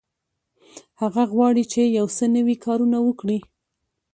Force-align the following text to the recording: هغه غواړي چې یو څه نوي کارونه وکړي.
هغه 1.01 1.23
غواړي 1.33 1.63
چې 1.71 1.81
یو 1.97 2.07
څه 2.17 2.25
نوي 2.35 2.55
کارونه 2.65 2.97
وکړي. 3.07 3.39